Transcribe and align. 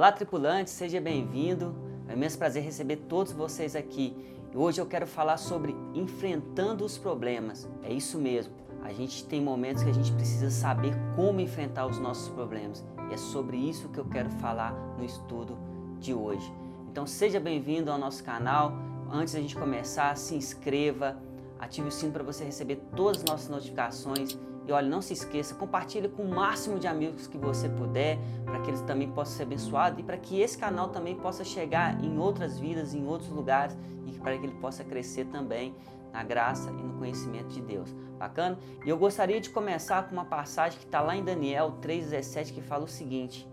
Olá, 0.00 0.10
tripulante, 0.10 0.70
seja 0.70 0.98
bem-vindo. 0.98 1.76
É 2.08 2.12
um 2.12 2.16
imenso 2.16 2.38
prazer 2.38 2.62
receber 2.62 2.96
todos 2.96 3.34
vocês 3.34 3.76
aqui. 3.76 4.16
E 4.50 4.56
hoje 4.56 4.80
eu 4.80 4.86
quero 4.86 5.06
falar 5.06 5.36
sobre 5.36 5.76
enfrentando 5.92 6.86
os 6.86 6.96
problemas. 6.96 7.68
É 7.82 7.92
isso 7.92 8.16
mesmo. 8.16 8.50
A 8.82 8.94
gente 8.94 9.22
tem 9.26 9.42
momentos 9.42 9.82
que 9.82 9.90
a 9.90 9.92
gente 9.92 10.10
precisa 10.12 10.48
saber 10.48 10.94
como 11.14 11.38
enfrentar 11.42 11.84
os 11.84 11.98
nossos 11.98 12.30
problemas. 12.30 12.82
E 13.10 13.12
é 13.12 13.16
sobre 13.18 13.58
isso 13.58 13.90
que 13.90 13.98
eu 13.98 14.06
quero 14.06 14.30
falar 14.30 14.72
no 14.96 15.04
estudo 15.04 15.58
de 15.98 16.14
hoje. 16.14 16.50
Então 16.90 17.06
seja 17.06 17.38
bem-vindo 17.38 17.92
ao 17.92 17.98
nosso 17.98 18.24
canal. 18.24 18.72
Antes 19.12 19.34
da 19.34 19.40
gente 19.40 19.54
começar, 19.54 20.16
se 20.16 20.34
inscreva, 20.34 21.18
ative 21.58 21.88
o 21.88 21.92
sino 21.92 22.10
para 22.10 22.24
você 22.24 22.42
receber 22.42 22.76
todas 22.96 23.18
as 23.18 23.28
nossas 23.28 23.48
notificações 23.50 24.38
e 24.66 24.72
olha, 24.72 24.88
não 24.88 25.00
se 25.00 25.12
esqueça, 25.12 25.54
compartilhe 25.54 26.08
com 26.08 26.22
o 26.22 26.28
máximo 26.28 26.78
de 26.78 26.86
amigos 26.86 27.26
que 27.26 27.38
você 27.38 27.68
puder, 27.68 28.18
para 28.44 28.60
que 28.60 28.70
eles 28.70 28.82
também 28.82 29.10
possam 29.10 29.36
ser 29.38 29.42
abençoados 29.44 29.98
e 29.98 30.02
para 30.02 30.16
que 30.16 30.40
esse 30.40 30.56
canal 30.56 30.88
também 30.88 31.16
possa 31.16 31.44
chegar 31.44 32.02
em 32.04 32.18
outras 32.18 32.58
vidas, 32.58 32.94
em 32.94 33.06
outros 33.06 33.30
lugares 33.30 33.76
e 34.06 34.12
para 34.12 34.36
que 34.38 34.46
ele 34.46 34.54
possa 34.60 34.84
crescer 34.84 35.24
também 35.26 35.74
na 36.12 36.22
graça 36.22 36.70
e 36.70 36.82
no 36.82 36.98
conhecimento 36.98 37.48
de 37.48 37.60
Deus. 37.60 37.94
Bacana? 38.18 38.58
E 38.84 38.88
eu 38.88 38.98
gostaria 38.98 39.40
de 39.40 39.48
começar 39.48 40.06
com 40.06 40.12
uma 40.12 40.24
passagem 40.24 40.78
que 40.78 40.84
está 40.84 41.00
lá 41.00 41.16
em 41.16 41.24
Daniel 41.24 41.78
3,17 41.80 42.52
que 42.52 42.60
fala 42.60 42.84
o 42.84 42.88
seguinte: 42.88 43.48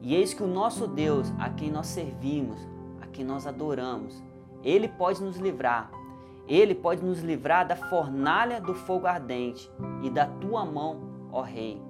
E 0.00 0.14
eis 0.14 0.32
que 0.32 0.42
o 0.42 0.46
nosso 0.46 0.86
Deus, 0.86 1.30
a 1.38 1.50
quem 1.50 1.70
nós 1.70 1.88
servimos, 1.88 2.58
a 3.00 3.06
quem 3.06 3.24
nós 3.24 3.46
adoramos, 3.46 4.22
ele 4.64 4.88
pode 4.88 5.22
nos 5.22 5.36
livrar 5.36 5.90
ele 6.54 6.74
pode 6.74 7.04
nos 7.04 7.20
livrar 7.20 7.66
da 7.66 7.76
fornalha 7.76 8.60
do 8.60 8.74
fogo 8.74 9.06
ardente 9.06 9.70
e 10.02 10.10
da 10.10 10.26
tua 10.26 10.64
mão, 10.64 11.28
ó 11.32 11.40
Rei. 11.40 11.80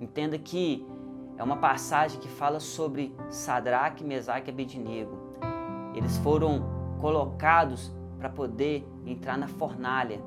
Entenda 0.00 0.38
que 0.38 0.86
é 1.36 1.42
uma 1.44 1.56
passagem 1.56 2.18
que 2.18 2.28
fala 2.28 2.58
sobre 2.58 3.14
Sadraque, 3.30 4.02
Mesaque 4.02 4.50
e 4.50 4.52
Abednego. 4.52 5.16
Eles 5.94 6.16
foram 6.18 6.64
colocados 7.00 7.92
para 8.18 8.28
poder 8.28 8.84
entrar 9.06 9.38
na 9.38 9.46
fornalha. 9.46 10.20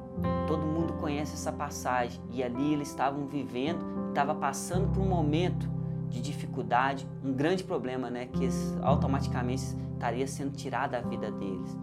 Todo 0.47 0.65
mundo 0.65 0.93
conhece 0.93 1.33
essa 1.33 1.51
passagem 1.51 2.21
e 2.31 2.41
ali 2.41 2.73
eles 2.73 2.87
estavam 2.87 3.27
vivendo, 3.27 3.83
estava 4.09 4.33
passando 4.33 4.87
por 4.93 5.01
um 5.01 5.07
momento 5.07 5.69
de 6.07 6.21
dificuldade, 6.21 7.07
um 7.23 7.33
grande 7.33 7.63
problema, 7.63 8.09
né, 8.09 8.27
que 8.27 8.47
automaticamente 8.81 9.63
estaria 9.93 10.27
sendo 10.27 10.51
tirado 10.51 10.91
da 10.91 11.01
vida 11.01 11.31
deles. 11.31 11.77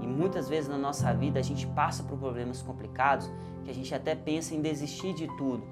E 0.00 0.06
muitas 0.06 0.48
vezes 0.48 0.68
na 0.68 0.78
nossa 0.78 1.12
vida 1.12 1.38
a 1.38 1.42
gente 1.42 1.66
passa 1.68 2.02
por 2.02 2.18
problemas 2.18 2.62
complicados 2.62 3.30
que 3.64 3.70
a 3.70 3.74
gente 3.74 3.94
até 3.94 4.14
pensa 4.14 4.54
em 4.54 4.60
desistir 4.60 5.14
de 5.14 5.26
tudo. 5.36 5.62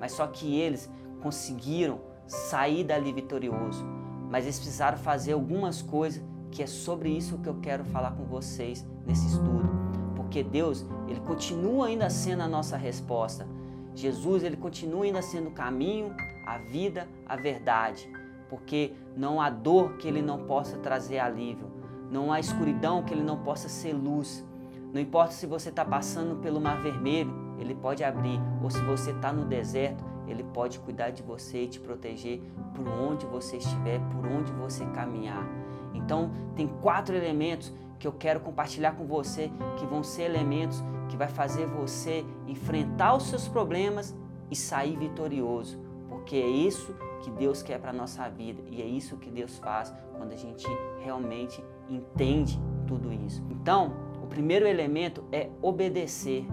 Mas 0.00 0.12
só 0.12 0.26
que 0.26 0.58
eles 0.58 0.90
conseguiram 1.22 2.00
sair 2.26 2.84
dali 2.84 3.12
vitorioso. 3.12 3.84
Mas 4.30 4.44
eles 4.44 4.58
precisaram 4.58 4.98
fazer 4.98 5.32
algumas 5.32 5.82
coisas 5.82 6.22
que 6.50 6.62
é 6.62 6.66
sobre 6.66 7.08
isso 7.08 7.38
que 7.38 7.48
eu 7.48 7.56
quero 7.60 7.84
falar 7.84 8.12
com 8.12 8.24
vocês 8.24 8.86
nesse 9.06 9.26
estudo. 9.26 9.68
Porque 10.14 10.42
Deus, 10.42 10.86
ele 11.08 11.20
continua 11.20 11.86
ainda 11.86 12.08
sendo 12.08 12.42
a 12.42 12.48
nossa 12.48 12.76
resposta. 12.76 13.46
Jesus, 13.94 14.42
ele 14.42 14.56
continua 14.56 15.04
ainda 15.04 15.22
sendo 15.22 15.48
o 15.48 15.52
caminho, 15.52 16.14
a 16.46 16.58
vida, 16.58 17.08
a 17.26 17.36
verdade. 17.36 18.08
Porque 18.48 18.92
não 19.16 19.40
há 19.40 19.50
dor 19.50 19.96
que 19.96 20.06
ele 20.06 20.22
não 20.22 20.44
possa 20.44 20.78
trazer 20.78 21.18
alívio 21.18 21.73
não 22.14 22.32
há 22.32 22.38
escuridão 22.38 23.02
que 23.02 23.12
ele 23.12 23.24
não 23.24 23.38
possa 23.38 23.68
ser 23.68 23.92
luz. 23.92 24.44
Não 24.92 25.00
importa 25.00 25.32
se 25.32 25.48
você 25.48 25.70
está 25.70 25.84
passando 25.84 26.36
pelo 26.36 26.60
mar 26.60 26.80
vermelho, 26.80 27.34
ele 27.58 27.74
pode 27.74 28.04
abrir. 28.04 28.40
Ou 28.62 28.70
se 28.70 28.80
você 28.82 29.10
está 29.10 29.32
no 29.32 29.44
deserto, 29.44 30.04
ele 30.28 30.44
pode 30.44 30.78
cuidar 30.78 31.10
de 31.10 31.24
você 31.24 31.64
e 31.64 31.66
te 31.66 31.80
proteger 31.80 32.40
por 32.72 32.86
onde 32.86 33.26
você 33.26 33.56
estiver, 33.56 34.00
por 34.12 34.24
onde 34.26 34.52
você 34.52 34.86
caminhar. 34.86 35.44
Então, 35.92 36.30
tem 36.54 36.68
quatro 36.68 37.16
elementos 37.16 37.72
que 37.98 38.06
eu 38.06 38.12
quero 38.12 38.38
compartilhar 38.38 38.92
com 38.92 39.06
você, 39.06 39.50
que 39.76 39.84
vão 39.84 40.04
ser 40.04 40.22
elementos 40.22 40.80
que 41.08 41.16
vai 41.16 41.28
fazer 41.28 41.66
você 41.66 42.24
enfrentar 42.46 43.16
os 43.16 43.24
seus 43.24 43.48
problemas 43.48 44.14
e 44.50 44.54
sair 44.54 44.96
vitorioso, 44.96 45.78
porque 46.08 46.36
é 46.36 46.46
isso 46.46 46.94
que 47.22 47.30
Deus 47.30 47.62
quer 47.62 47.80
para 47.80 47.92
nossa 47.92 48.28
vida 48.28 48.62
e 48.70 48.82
é 48.82 48.86
isso 48.86 49.16
que 49.16 49.30
Deus 49.30 49.58
faz 49.58 49.92
quando 50.16 50.32
a 50.32 50.36
gente 50.36 50.66
realmente 51.02 51.62
entende 51.88 52.60
tudo 52.86 53.12
isso. 53.12 53.42
Então, 53.50 53.92
o 54.22 54.26
primeiro 54.26 54.66
elemento 54.66 55.24
é 55.30 55.48
obedecer. 55.60 56.46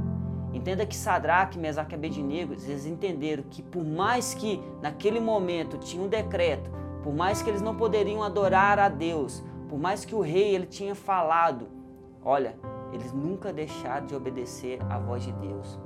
Entenda 0.54 0.86
que 0.86 0.96
Sadraque, 0.96 1.58
Mesaque 1.58 1.94
e 1.94 1.96
Abednego, 1.96 2.54
eles 2.54 2.86
entenderam 2.86 3.44
que 3.50 3.62
por 3.62 3.84
mais 3.84 4.34
que 4.34 4.62
naquele 4.82 5.20
momento 5.20 5.78
tinha 5.78 6.04
um 6.04 6.10
decreto, 6.10 6.70
por 7.04 7.14
mais 7.14 7.42
que 7.42 7.50
eles 7.50 7.62
não 7.62 7.76
poderiam 7.76 8.22
adorar 8.22 8.78
a 8.78 8.90
Deus, 8.90 9.44
por 9.70 9.80
mais 9.80 10.04
que 10.04 10.14
o 10.14 10.20
rei 10.20 10.54
ele 10.54 10.66
tinha 10.66 10.94
falado, 10.94 11.70
olha, 12.24 12.58
eles 12.92 13.14
nunca 13.14 13.54
deixaram 13.54 14.06
de 14.06 14.14
obedecer 14.14 14.80
à 14.90 15.00
voz 15.00 15.24
de 15.24 15.32
Deus. 15.32 15.80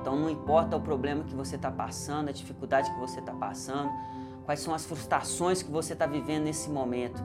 Então 0.00 0.14
não 0.14 0.30
importa 0.30 0.76
o 0.76 0.80
problema 0.80 1.24
que 1.24 1.34
você 1.34 1.56
está 1.56 1.70
passando, 1.70 2.28
a 2.28 2.32
dificuldade 2.32 2.92
que 2.92 3.00
você 3.00 3.18
está 3.18 3.32
passando, 3.32 3.90
quais 4.44 4.60
são 4.60 4.72
as 4.72 4.84
frustrações 4.84 5.62
que 5.62 5.70
você 5.70 5.94
está 5.94 6.06
vivendo 6.06 6.44
nesse 6.44 6.70
momento. 6.70 7.24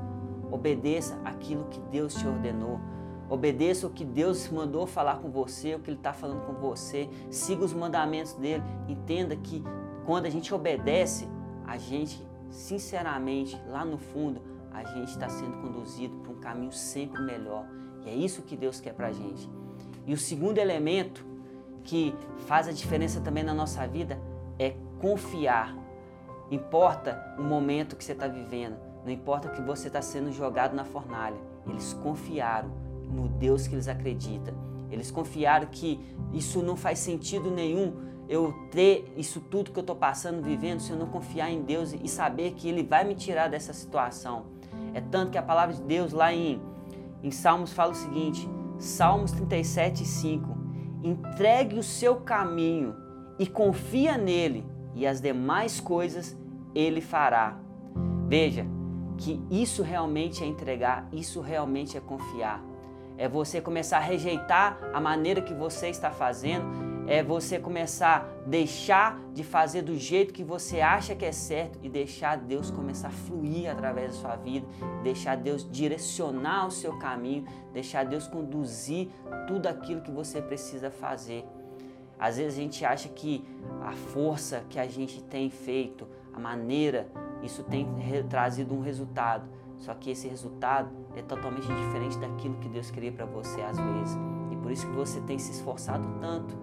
Obedeça 0.51 1.19
aquilo 1.23 1.65
que 1.65 1.79
Deus 1.79 2.13
te 2.13 2.27
ordenou. 2.27 2.79
Obedeça 3.29 3.87
o 3.87 3.89
que 3.89 4.03
Deus 4.03 4.49
mandou 4.49 4.85
falar 4.85 5.19
com 5.19 5.29
você, 5.29 5.75
o 5.75 5.79
que 5.79 5.89
Ele 5.89 5.97
está 5.97 6.11
falando 6.11 6.45
com 6.45 6.53
você. 6.53 7.09
Siga 7.29 7.63
os 7.63 7.73
mandamentos 7.73 8.33
dele. 8.33 8.63
Entenda 8.89 9.35
que 9.35 9.63
quando 10.05 10.25
a 10.25 10.29
gente 10.29 10.53
obedece, 10.53 11.27
a 11.65 11.77
gente, 11.77 12.27
sinceramente, 12.49 13.57
lá 13.69 13.85
no 13.85 13.97
fundo, 13.97 14.41
a 14.73 14.83
gente 14.83 15.09
está 15.09 15.29
sendo 15.29 15.57
conduzido 15.61 16.17
para 16.17 16.31
um 16.31 16.39
caminho 16.39 16.71
sempre 16.71 17.21
melhor. 17.21 17.65
E 18.05 18.09
é 18.09 18.13
isso 18.13 18.41
que 18.41 18.57
Deus 18.57 18.81
quer 18.81 18.93
para 18.93 19.07
a 19.07 19.11
gente. 19.11 19.49
E 20.05 20.13
o 20.13 20.17
segundo 20.17 20.57
elemento 20.57 21.25
que 21.83 22.13
faz 22.47 22.67
a 22.67 22.71
diferença 22.71 23.21
também 23.21 23.43
na 23.43 23.53
nossa 23.53 23.87
vida 23.87 24.19
é 24.59 24.75
confiar. 24.99 25.75
Importa 26.49 27.35
o 27.39 27.43
momento 27.43 27.95
que 27.95 28.03
você 28.03 28.11
está 28.11 28.27
vivendo, 28.27 28.77
não 29.05 29.11
importa 29.11 29.49
que 29.49 29.61
você 29.61 29.87
está 29.87 30.01
sendo 30.01 30.31
jogado 30.31 30.75
na 30.75 30.85
fornalha. 30.85 31.37
Eles 31.67 31.93
confiaram 31.93 32.69
no 33.09 33.27
Deus 33.27 33.67
que 33.67 33.75
eles 33.75 33.87
acreditam. 33.87 34.53
Eles 34.89 35.09
confiaram 35.09 35.67
que 35.67 35.99
isso 36.33 36.61
não 36.61 36.75
faz 36.75 36.99
sentido 36.99 37.49
nenhum 37.49 37.93
eu 38.29 38.53
ter 38.71 39.11
isso 39.17 39.41
tudo 39.41 39.71
que 39.71 39.79
eu 39.79 39.81
estou 39.81 39.95
passando, 39.95 40.41
vivendo, 40.41 40.79
se 40.79 40.91
eu 40.91 40.97
não 40.97 41.07
confiar 41.07 41.51
em 41.51 41.63
Deus 41.63 41.93
e 41.93 42.07
saber 42.07 42.53
que 42.53 42.69
Ele 42.69 42.83
vai 42.83 43.03
me 43.03 43.15
tirar 43.15 43.49
dessa 43.49 43.73
situação. 43.73 44.45
É 44.93 45.01
tanto 45.01 45.31
que 45.31 45.37
a 45.37 45.43
palavra 45.43 45.75
de 45.75 45.81
Deus 45.81 46.13
lá 46.13 46.33
em, 46.33 46.61
em 47.23 47.31
Salmos 47.31 47.73
fala 47.73 47.91
o 47.91 47.95
seguinte, 47.95 48.47
Salmos 48.77 49.31
37, 49.31 50.05
5 50.05 50.61
entregue 51.03 51.79
o 51.79 51.83
seu 51.83 52.17
caminho 52.17 52.95
e 53.39 53.47
confia 53.47 54.17
nele, 54.17 54.63
e 54.93 55.07
as 55.07 55.19
demais 55.19 55.79
coisas 55.79 56.37
ele 56.75 57.01
fará. 57.01 57.57
Veja 58.27 58.65
que 59.17 59.41
isso 59.49 59.83
realmente 59.83 60.43
é 60.43 60.47
entregar, 60.47 61.07
isso 61.11 61.41
realmente 61.41 61.97
é 61.97 62.01
confiar. 62.01 62.63
É 63.17 63.27
você 63.27 63.61
começar 63.61 63.97
a 63.97 64.01
rejeitar 64.01 64.79
a 64.93 64.99
maneira 64.99 65.41
que 65.41 65.53
você 65.53 65.89
está 65.89 66.11
fazendo 66.11 66.91
é 67.07 67.23
você 67.23 67.59
começar 67.59 68.17
a 68.17 68.47
deixar 68.47 69.19
de 69.33 69.43
fazer 69.43 69.81
do 69.81 69.97
jeito 69.97 70.33
que 70.33 70.43
você 70.43 70.81
acha 70.81 71.15
que 71.15 71.25
é 71.25 71.31
certo 71.31 71.79
e 71.81 71.89
deixar 71.89 72.37
Deus 72.37 72.69
começar 72.69 73.07
a 73.07 73.11
fluir 73.11 73.69
através 73.69 74.11
da 74.11 74.21
sua 74.21 74.35
vida, 74.35 74.65
deixar 75.03 75.35
Deus 75.35 75.69
direcionar 75.69 76.67
o 76.67 76.71
seu 76.71 76.97
caminho, 76.99 77.45
deixar 77.73 78.05
Deus 78.05 78.27
conduzir 78.27 79.09
tudo 79.47 79.67
aquilo 79.67 80.01
que 80.01 80.11
você 80.11 80.41
precisa 80.41 80.89
fazer. 80.89 81.45
Às 82.19 82.37
vezes 82.37 82.57
a 82.57 82.61
gente 82.61 82.85
acha 82.85 83.09
que 83.09 83.43
a 83.81 83.93
força 83.93 84.63
que 84.69 84.79
a 84.79 84.87
gente 84.87 85.23
tem 85.23 85.49
feito, 85.49 86.07
a 86.31 86.39
maneira, 86.39 87.07
isso 87.43 87.63
tem 87.63 87.87
trazido 88.29 88.73
um 88.75 88.81
resultado. 88.81 89.47
Só 89.77 89.93
que 89.95 90.11
esse 90.11 90.27
resultado 90.27 90.89
é 91.15 91.21
totalmente 91.21 91.67
diferente 91.67 92.17
daquilo 92.19 92.55
que 92.55 92.69
Deus 92.69 92.91
queria 92.91 93.11
para 93.11 93.25
você 93.25 93.61
às 93.61 93.77
vezes. 93.77 94.17
E 94.51 94.55
por 94.57 94.71
isso 94.71 94.85
que 94.87 94.95
você 94.95 95.19
tem 95.21 95.39
se 95.39 95.51
esforçado 95.51 96.05
tanto 96.19 96.55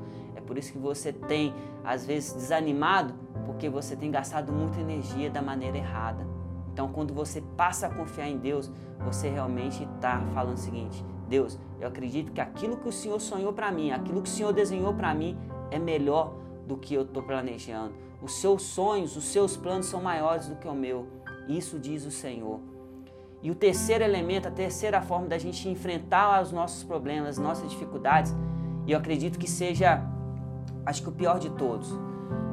por 0.49 0.57
isso 0.57 0.73
que 0.73 0.79
você 0.79 1.13
tem, 1.13 1.55
às 1.85 2.07
vezes, 2.07 2.33
desanimado, 2.33 3.15
porque 3.45 3.69
você 3.69 3.95
tem 3.95 4.11
gastado 4.11 4.51
muita 4.51 4.81
energia 4.81 5.29
da 5.29 5.43
maneira 5.43 5.77
errada. 5.77 6.27
Então, 6.73 6.89
quando 6.89 7.13
você 7.13 7.43
passa 7.55 7.87
a 7.87 7.91
confiar 7.91 8.29
em 8.29 8.39
Deus, 8.39 8.73
você 9.05 9.29
realmente 9.29 9.85
está 9.85 10.23
falando 10.33 10.55
o 10.55 10.59
seguinte: 10.59 11.05
Deus, 11.29 11.59
eu 11.79 11.87
acredito 11.87 12.33
que 12.33 12.41
aquilo 12.41 12.79
que 12.79 12.89
o 12.89 12.93
Senhor 12.93 13.21
sonhou 13.21 13.53
para 13.53 13.71
mim, 13.71 13.91
aquilo 13.91 14.23
que 14.23 14.29
o 14.29 14.33
Senhor 14.33 14.53
desenhou 14.53 14.95
para 14.95 15.15
mim, 15.15 15.37
é 15.71 15.79
melhor 15.79 16.35
do 16.67 16.79
que 16.79 16.95
eu 16.95 17.03
estou 17.03 17.23
planejando. 17.23 17.93
Os 18.21 18.41
seus 18.41 18.63
sonhos, 18.63 19.17
os 19.17 19.25
seus 19.25 19.57
planos 19.57 19.87
são 19.87 20.03
maiores 20.03 20.49
do 20.49 20.57
que 20.57 20.67
o 20.67 20.75
meu. 20.75 21.07
Isso 21.49 21.79
diz 21.79 22.05
o 22.05 22.11
Senhor. 22.11 22.61
E 23.43 23.51
o 23.51 23.55
terceiro 23.55 24.03
elemento, 24.03 24.49
a 24.49 24.51
terceira 24.51 25.01
forma 25.01 25.29
da 25.29 25.39
gente 25.39 25.69
enfrentar 25.69 26.43
os 26.43 26.51
nossos 26.51 26.83
problemas, 26.83 27.31
as 27.31 27.39
nossas 27.39 27.71
dificuldades, 27.71 28.35
e 28.87 28.93
eu 28.93 28.99
acredito 28.99 29.39
que 29.39 29.49
seja 29.49 30.03
acho 30.85 31.03
que 31.03 31.09
o 31.09 31.13
pior 31.13 31.39
de 31.39 31.51
todos, 31.51 31.91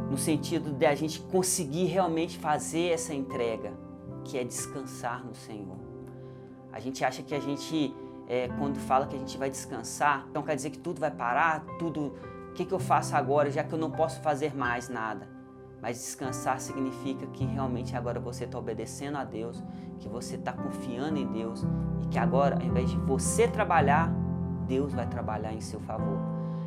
no 0.09 0.17
sentido 0.17 0.73
de 0.73 0.85
a 0.85 0.93
gente 0.93 1.19
conseguir 1.21 1.85
realmente 1.85 2.37
fazer 2.37 2.89
essa 2.89 3.13
entrega. 3.13 3.73
que 4.25 4.39
é 4.39 4.43
descansar 4.43 5.23
no 5.23 5.35
Senhor. 5.35 5.77
A 6.73 6.79
gente 6.79 7.05
acha 7.05 7.21
que 7.21 7.35
a 7.35 7.39
gente, 7.39 7.95
é, 8.27 8.47
quando 8.57 8.79
fala 8.79 9.05
que 9.05 9.15
a 9.15 9.19
gente 9.19 9.37
vai 9.37 9.51
descansar, 9.51 10.25
então 10.31 10.41
quer 10.41 10.55
dizer 10.55 10.71
que 10.71 10.79
tudo 10.79 10.99
vai 10.99 11.11
parar, 11.11 11.63
tudo. 11.77 12.15
O 12.49 12.53
que, 12.55 12.65
que 12.65 12.73
eu 12.73 12.79
faço 12.79 13.15
agora, 13.15 13.51
já 13.51 13.63
que 13.63 13.71
eu 13.71 13.77
não 13.77 13.91
posso 13.91 14.19
fazer 14.21 14.55
mais 14.55 14.89
nada? 14.89 15.34
Mas 15.85 15.97
descansar 15.97 16.59
significa 16.59 17.27
que 17.27 17.45
realmente 17.45 17.95
agora 17.95 18.19
você 18.19 18.45
está 18.45 18.57
obedecendo 18.57 19.19
a 19.19 19.23
Deus, 19.23 19.63
que 19.99 20.09
você 20.09 20.33
está 20.33 20.51
confiando 20.51 21.19
em 21.19 21.27
Deus 21.27 21.63
e 22.01 22.07
que 22.07 22.17
agora, 22.17 22.55
ao 22.55 22.63
invés 22.63 22.89
de 22.89 22.97
você 22.97 23.47
trabalhar, 23.47 24.11
Deus 24.67 24.93
vai 24.93 25.05
trabalhar 25.05 25.53
em 25.53 25.61
seu 25.61 25.79
favor. 25.79 26.17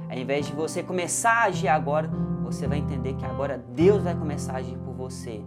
Ao 0.09 0.17
invés 0.17 0.47
de 0.47 0.53
você 0.53 0.85
começar 0.85 1.33
a 1.33 1.43
agir 1.47 1.67
agora, 1.67 2.09
você 2.45 2.69
vai 2.69 2.79
entender 2.79 3.15
que 3.15 3.27
agora 3.27 3.59
Deus 3.59 4.05
vai 4.05 4.15
começar 4.15 4.53
a 4.53 4.59
agir 4.59 4.79
por 4.79 4.95
você. 4.95 5.45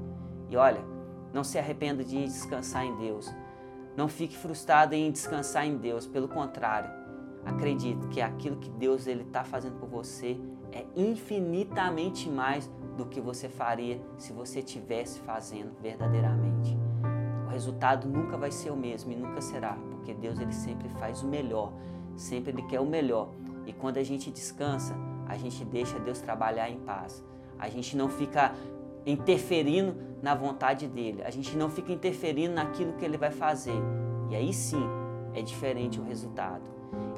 E 0.50 0.58
olha, 0.58 0.84
não 1.32 1.42
se 1.42 1.58
arrependa 1.58 2.04
de 2.04 2.26
descansar 2.26 2.84
em 2.84 2.98
Deus. 2.98 3.34
Não 3.96 4.10
fique 4.10 4.38
frustrado 4.38 4.96
em 4.96 5.10
descansar 5.10 5.66
em 5.66 5.78
Deus, 5.78 6.06
pelo 6.06 6.28
contrário, 6.28 6.92
acredite 7.46 8.06
que 8.08 8.22
aquilo 8.22 8.58
que 8.58 8.70
Deus 8.70 9.08
ele 9.08 9.24
está 9.24 9.46
fazendo 9.46 9.80
por 9.80 9.88
você 9.88 10.38
é 10.74 10.86
infinitamente 10.94 12.30
mais 12.30 12.70
do 12.98 13.06
que 13.06 13.22
você 13.22 13.48
faria 13.48 14.02
se 14.18 14.34
você 14.34 14.60
estivesse 14.60 15.20
fazendo 15.22 15.72
verdadeiramente. 15.82 16.78
O 17.46 17.50
resultado 17.50 18.08
nunca 18.08 18.38
vai 18.38 18.52
ser 18.52 18.72
o 18.72 18.76
mesmo 18.76 19.12
e 19.12 19.16
nunca 19.16 19.42
será, 19.42 19.74
porque 19.92 20.14
Deus 20.14 20.40
ele 20.40 20.54
sempre 20.54 20.88
faz 20.90 21.22
o 21.22 21.28
melhor, 21.28 21.74
sempre 22.16 22.52
ele 22.52 22.64
quer 22.64 22.80
o 22.80 22.86
melhor. 22.86 23.30
E 23.66 23.74
quando 23.74 23.98
a 23.98 24.04
gente 24.04 24.32
descansa, 24.32 24.96
a 25.28 25.38
gente 25.38 25.64
deixa 25.66 26.00
Deus 26.00 26.20
trabalhar 26.20 26.70
em 26.70 26.80
paz. 26.80 27.24
A 27.58 27.70
gente 27.70 27.96
não 27.96 28.10
fica 28.10 28.54
interferindo 29.06 29.96
na 30.22 30.36
vontade 30.36 30.88
dele. 30.88 31.24
A 31.24 31.30
gente 31.30 31.56
não 31.58 31.70
fica 31.70 31.92
interferindo 31.92 32.54
naquilo 32.54 32.94
que 32.94 33.06
ele 33.06 33.18
vai 33.18 33.32
fazer. 33.32 33.80
E 34.30 34.36
aí 34.36 34.54
sim 34.54 34.84
é 35.34 35.42
diferente 35.42 36.00
o 36.00 36.04
resultado. 36.04 36.64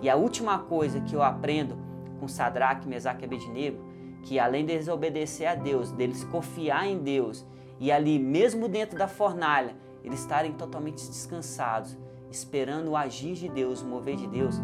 E 0.02 0.10
a 0.10 0.16
última 0.16 0.60
coisa 0.60 1.00
que 1.02 1.16
eu 1.16 1.24
aprendo 1.24 1.78
com 2.20 2.28
Sadraque, 2.28 2.88
Mesaque 2.88 3.24
e 3.24 3.25
Abednego, 3.25 3.84
que 4.24 4.40
além 4.40 4.66
deles 4.66 4.88
obedecer 4.88 5.46
a 5.46 5.54
Deus, 5.54 5.92
deles 5.92 6.24
confiar 6.24 6.88
em 6.88 6.98
Deus 6.98 7.46
e 7.80 7.92
ali 7.92 8.18
mesmo 8.18 8.68
dentro 8.68 8.98
da 8.98 9.08
fornalha, 9.08 9.75
eles 10.04 10.22
estarem 10.22 10.54
totalmente 10.54 11.06
descansados, 11.06 11.98
esperando 12.31 12.92
o 12.92 12.98
agir 12.98 13.34
de 13.34 13.50
Deus, 13.50 13.81
o 13.81 13.86
mover 13.86 14.16
de 14.16 14.28
Deus, 14.28 14.56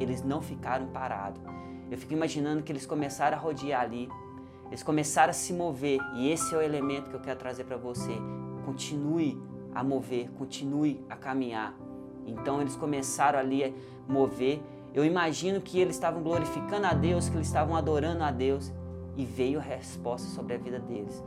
eles 0.00 0.22
não 0.22 0.40
ficaram 0.40 0.86
parados. 0.86 1.42
Eu 1.90 1.98
fico 1.98 2.14
imaginando 2.14 2.62
que 2.62 2.72
eles 2.72 2.86
começaram 2.86 3.36
a 3.36 3.40
rodear 3.40 3.82
ali, 3.82 4.08
eles 4.68 4.82
começaram 4.82 5.30
a 5.30 5.34
se 5.34 5.52
mover 5.52 6.00
e 6.16 6.30
esse 6.30 6.54
é 6.54 6.58
o 6.58 6.62
elemento 6.62 7.10
que 7.10 7.16
eu 7.16 7.20
quero 7.20 7.38
trazer 7.38 7.64
para 7.64 7.76
você. 7.76 8.12
Continue 8.64 9.38
a 9.74 9.84
mover, 9.84 10.30
continue 10.32 11.04
a 11.08 11.16
caminhar. 11.16 11.74
Então 12.26 12.60
eles 12.60 12.74
começaram 12.76 13.38
ali 13.38 13.62
a 13.62 13.72
mover. 14.10 14.62
Eu 14.94 15.04
imagino 15.04 15.60
que 15.60 15.78
eles 15.78 15.96
estavam 15.96 16.22
glorificando 16.22 16.86
a 16.86 16.94
Deus, 16.94 17.28
que 17.28 17.36
eles 17.36 17.46
estavam 17.46 17.76
adorando 17.76 18.24
a 18.24 18.30
Deus 18.30 18.72
e 19.16 19.24
veio 19.24 19.58
a 19.58 19.62
resposta 19.62 20.28
sobre 20.28 20.54
a 20.54 20.58
vida 20.58 20.78
deles. 20.78 21.22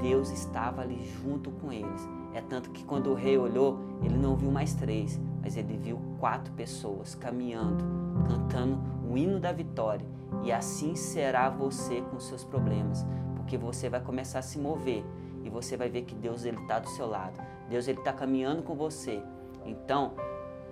Deus 0.00 0.30
estava 0.30 0.82
ali 0.82 1.04
junto 1.22 1.50
com 1.50 1.72
eles. 1.72 2.08
É 2.34 2.40
tanto 2.40 2.70
que 2.70 2.84
quando 2.84 3.10
o 3.10 3.14
rei 3.14 3.38
olhou, 3.38 3.78
ele 4.02 4.16
não 4.16 4.36
viu 4.36 4.50
mais 4.50 4.74
três, 4.74 5.20
mas 5.40 5.56
ele 5.56 5.76
viu 5.76 5.98
quatro 6.18 6.52
pessoas 6.52 7.14
caminhando, 7.14 7.84
cantando 8.28 8.78
o 9.08 9.16
hino 9.16 9.38
da 9.38 9.52
vitória. 9.52 10.06
E 10.42 10.52
assim 10.52 10.94
será 10.96 11.48
você 11.48 12.02
com 12.02 12.18
seus 12.18 12.44
problemas, 12.44 13.06
porque 13.36 13.56
você 13.56 13.88
vai 13.88 14.00
começar 14.00 14.40
a 14.40 14.42
se 14.42 14.58
mover 14.58 15.04
e 15.44 15.48
você 15.48 15.76
vai 15.76 15.88
ver 15.88 16.02
que 16.02 16.14
Deus 16.14 16.44
ele 16.44 16.58
está 16.58 16.78
do 16.78 16.88
seu 16.88 17.06
lado. 17.06 17.40
Deus 17.68 17.86
ele 17.86 17.98
está 17.98 18.12
caminhando 18.12 18.62
com 18.62 18.74
você. 18.74 19.22
Então, 19.64 20.12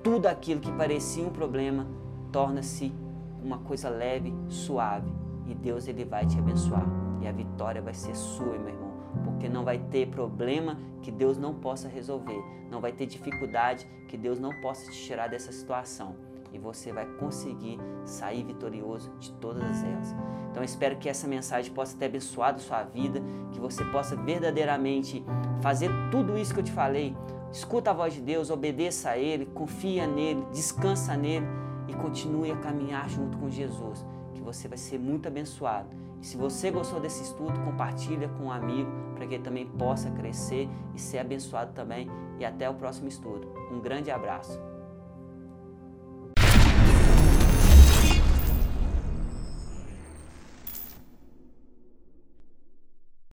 tudo 0.03 0.27
aquilo 0.27 0.61
que 0.61 0.73
parecia 0.73 1.25
um 1.25 1.31
problema 1.31 1.87
torna-se 2.33 2.93
uma 3.43 3.59
coisa 3.59 3.89
leve, 3.89 4.35
suave. 4.49 5.11
E 5.47 5.55
Deus 5.55 5.89
ele 5.89 6.05
vai 6.05 6.27
te 6.27 6.39
abençoar. 6.39 6.87
E 7.21 7.27
a 7.27 7.33
vitória 7.33 7.81
vai 7.81 7.95
ser 7.95 8.15
sua, 8.15 8.59
meu 8.59 8.69
irmão. 8.69 8.93
Porque 9.25 9.49
não 9.49 9.65
vai 9.65 9.79
ter 9.79 10.09
problema 10.09 10.79
que 11.03 11.11
Deus 11.11 11.37
não 11.37 11.55
possa 11.55 11.89
resolver. 11.89 12.43
Não 12.71 12.81
vai 12.81 12.93
ter 12.93 13.07
dificuldade 13.07 13.87
que 14.09 14.17
Deus 14.17 14.39
não 14.39 14.51
possa 14.61 14.91
te 14.91 14.99
tirar 15.05 15.29
dessa 15.29 15.53
situação 15.53 16.33
e 16.53 16.59
você 16.59 16.93
vai 16.93 17.07
conseguir 17.07 17.79
sair 18.05 18.45
vitorioso 18.45 19.11
de 19.19 19.33
todas 19.33 19.83
elas. 19.83 20.15
Então 20.51 20.63
espero 20.63 20.97
que 20.97 21.09
essa 21.09 21.27
mensagem 21.27 21.73
possa 21.73 21.97
ter 21.97 22.07
abençoado 22.07 22.61
sua 22.61 22.83
vida, 22.83 23.23
que 23.53 23.59
você 23.59 23.85
possa 23.87 24.15
verdadeiramente 24.15 25.25
fazer 25.63 25.91
tudo 26.11 26.37
isso 26.37 26.53
que 26.53 26.61
eu 26.61 26.65
te 26.65 26.73
falei. 26.73 27.17
Escuta 27.51 27.91
a 27.91 27.95
voz 27.95 28.15
de 28.15 28.21
Deus, 28.21 28.51
obedeça 28.51 29.11
a 29.11 29.19
Ele, 29.19 29.47
confia 29.47 30.07
nele, 30.07 30.45
descansa 30.53 31.17
nele 31.17 31.47
e 31.89 31.95
continue 31.95 32.51
a 32.51 32.57
caminhar 32.57 33.09
junto 33.09 33.39
com 33.39 33.49
Jesus, 33.49 34.05
que 34.43 34.47
você 34.47 34.69
vai 34.69 34.79
ser 34.79 34.99
muito 34.99 35.29
abençoado. 35.29 35.89
E 36.21 36.27
se 36.27 36.37
você 36.37 36.71
gostou 36.71 37.01
desse 37.01 37.23
estudo, 37.23 37.59
compartilha 37.61 38.29
com 38.29 38.45
um 38.45 38.53
amigo 38.53 38.91
para 39.15 39.27
que 39.27 39.35
ele 39.35 39.43
também 39.43 39.67
possa 39.67 40.11
crescer 40.11 40.69
e 40.95 41.01
ser 41.01 41.19
abençoado 41.19 41.73
também. 41.73 42.09
E 42.39 42.45
até 42.45 42.69
o 42.69 42.75
próximo 42.75 43.09
estudo. 43.09 43.49
Um 43.71 43.81
grande 43.81 44.11
abraço. 44.11 44.61